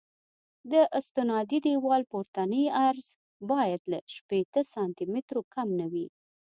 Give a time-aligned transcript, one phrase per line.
[0.71, 3.07] د استنادي دیوال پورتنی عرض
[3.51, 6.07] باید له شپېته سانتي مترو کم نه وي